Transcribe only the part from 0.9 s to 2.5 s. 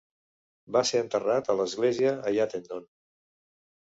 ser enterrat a l'església a